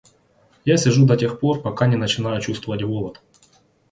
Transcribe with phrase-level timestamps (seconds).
[0.65, 3.21] Я сижу до тех пор, пока не начинаю чувствовать голод.